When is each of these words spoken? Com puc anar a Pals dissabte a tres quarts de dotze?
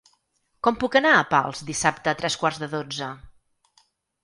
Com 0.67 0.79
puc 0.83 0.97
anar 0.99 1.11
a 1.17 1.27
Pals 1.35 1.61
dissabte 1.69 2.13
a 2.13 2.17
tres 2.23 2.39
quarts 2.45 2.59
de 2.65 2.73
dotze? 2.75 3.13